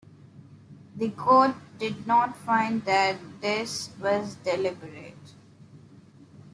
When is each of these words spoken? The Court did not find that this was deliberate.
The 0.95 1.11
Court 1.11 1.53
did 1.77 2.07
not 2.07 2.35
find 2.35 2.83
that 2.85 3.17
this 3.39 3.91
was 3.99 4.33
deliberate. 4.43 5.35